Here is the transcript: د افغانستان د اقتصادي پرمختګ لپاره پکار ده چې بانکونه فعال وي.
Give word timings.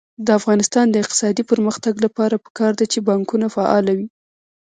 د 0.25 0.27
افغانستان 0.39 0.85
د 0.89 0.95
اقتصادي 1.03 1.43
پرمختګ 1.51 1.93
لپاره 2.05 2.35
پکار 2.45 2.71
ده 2.79 2.85
چې 2.91 2.99
بانکونه 3.09 3.47
فعال 3.55 3.85
وي. 3.97 4.07